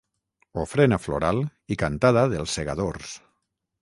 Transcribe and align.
Ofrena 0.61 0.97
floral 1.03 1.41
i 1.75 1.79
cantada 1.85 2.23
dels 2.33 2.57
Segadors. 2.61 3.13